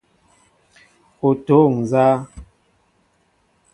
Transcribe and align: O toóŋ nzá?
O 1.27 1.29
toóŋ 1.45 1.73
nzá? 1.83 2.05